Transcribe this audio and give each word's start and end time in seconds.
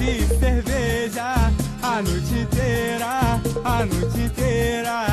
de 0.00 0.26
cerveja 0.38 1.34
a 1.82 2.00
noite 2.00 2.34
inteira, 2.34 3.38
a 3.62 3.84
noite 3.84 4.18
inteira. 4.18 5.09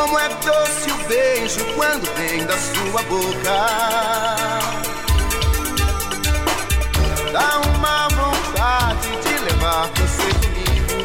Como 0.00 0.18
é 0.18 0.28
doce 0.30 0.90
o 0.90 0.96
beijo 1.08 1.62
quando 1.74 2.08
vem 2.16 2.46
da 2.46 2.56
sua 2.56 3.02
boca. 3.02 3.66
Dá 7.30 7.60
uma 7.68 8.08
vontade 8.08 9.10
de 9.22 9.44
levar 9.44 9.90
você 9.96 10.30
comigo. 10.40 11.04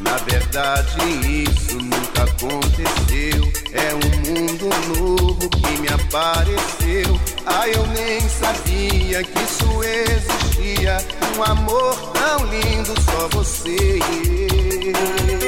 Na 0.00 0.16
verdade, 0.24 0.98
isso 1.44 1.76
nunca 1.76 2.24
aconteceu. 2.24 3.52
É 3.72 3.94
um 3.94 4.10
mundo 4.26 4.68
novo 4.98 5.48
que 5.48 5.78
me 5.78 5.88
apareceu. 5.88 7.21
Ah, 7.46 7.68
eu 7.68 7.86
nem 7.88 8.20
sabia 8.28 9.22
que 9.22 9.38
isso 9.42 9.82
existia. 9.82 10.98
Um 11.36 11.42
amor 11.42 11.94
tão 12.12 12.44
lindo, 12.46 12.94
só 13.02 13.28
você 13.28 13.98
e 13.98 14.92
eu. 15.36 15.41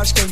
acho 0.00 0.14
que 0.14 0.29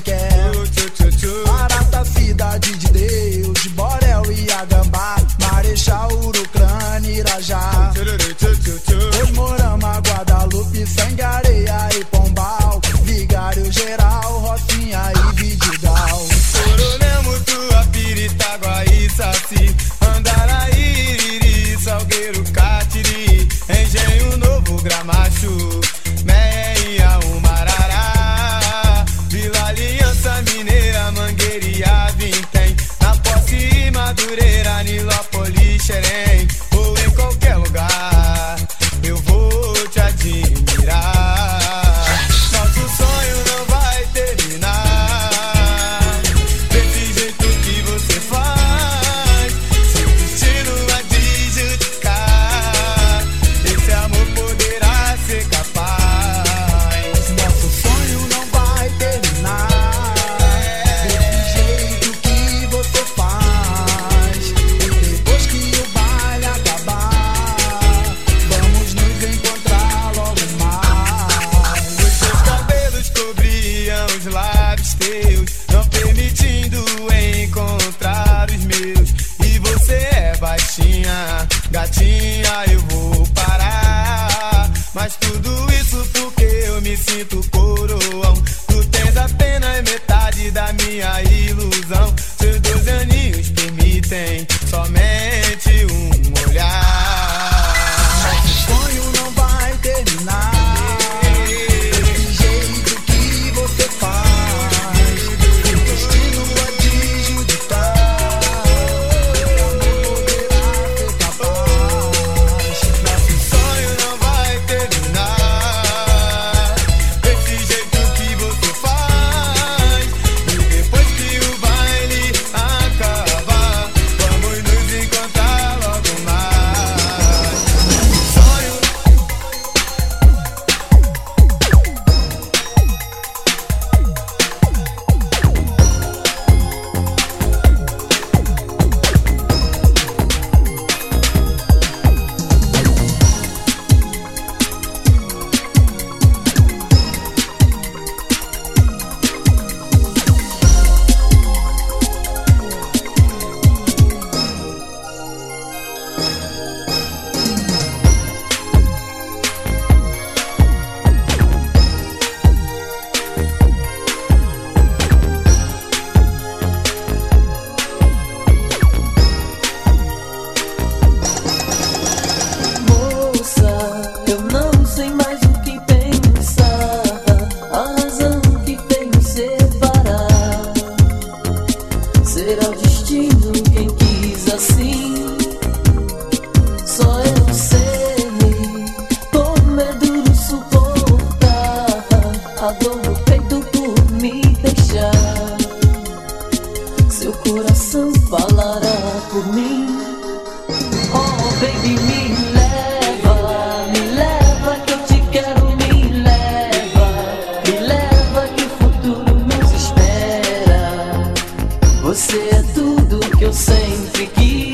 que 213.38 213.44
eu 213.44 213.52
sempre 213.52 214.26
quis. 214.34 214.67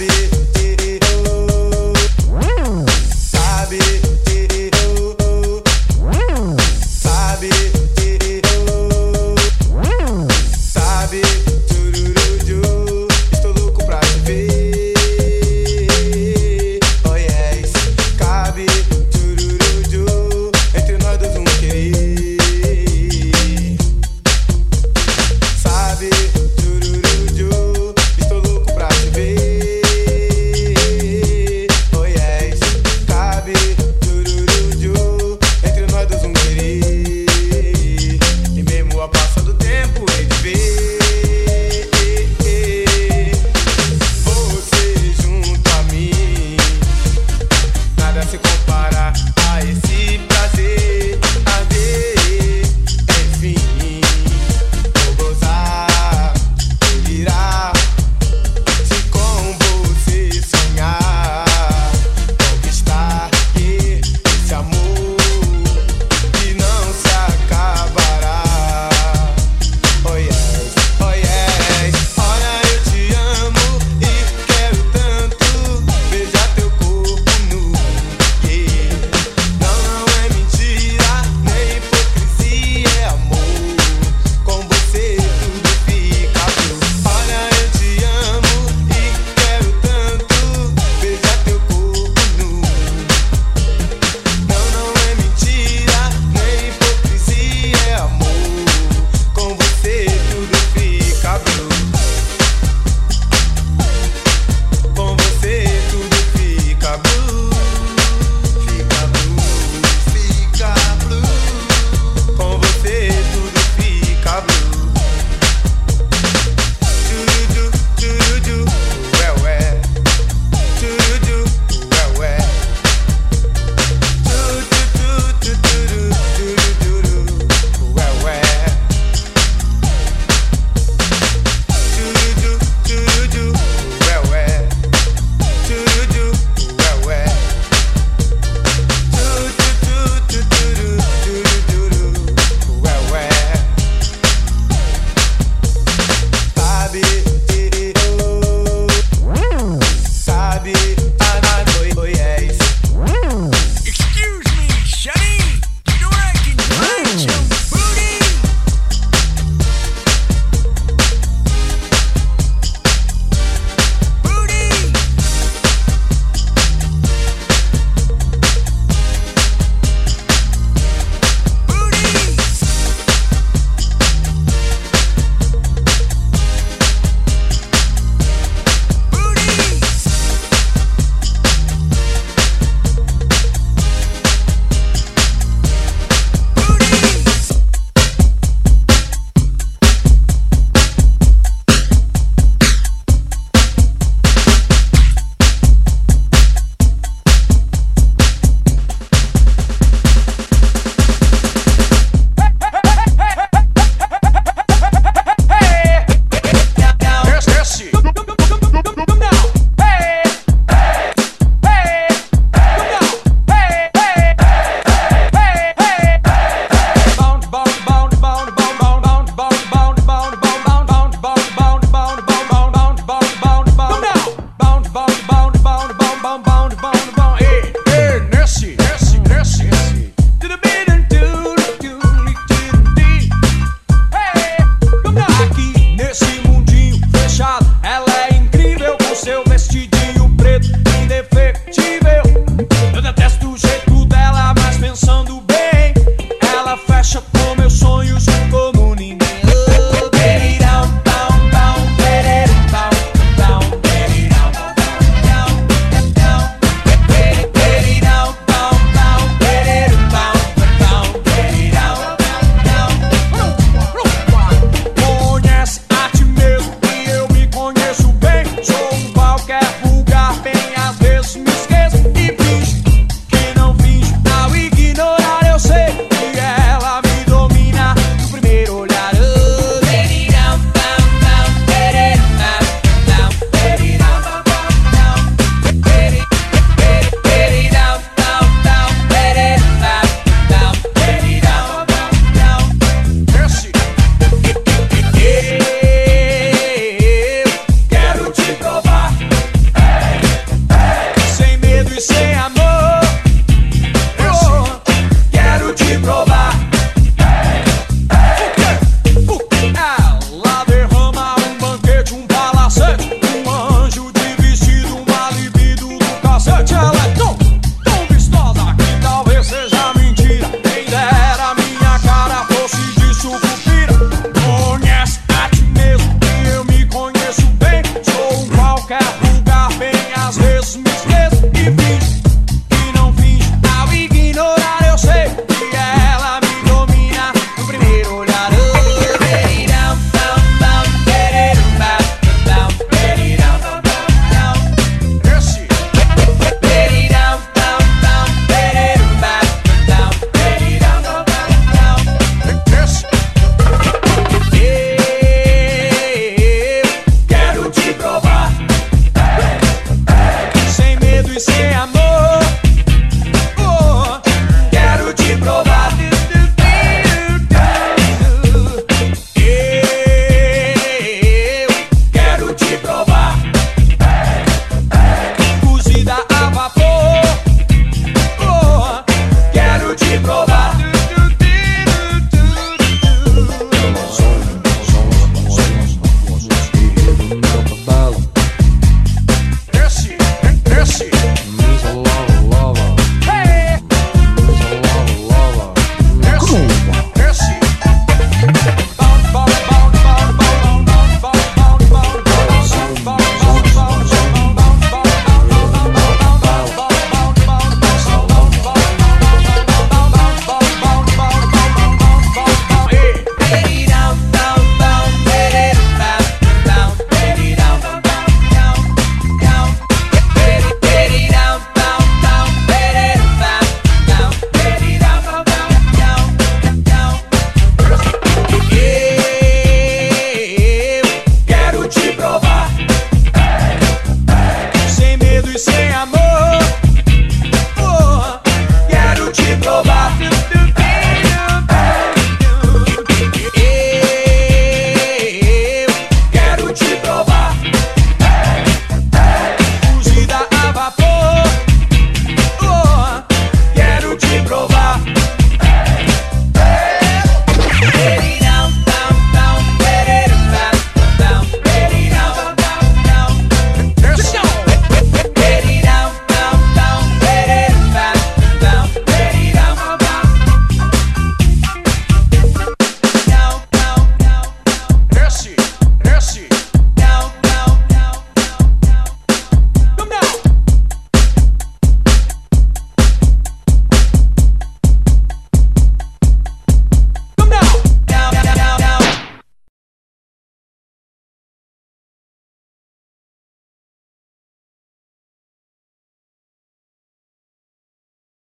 sabe? 0.00 0.39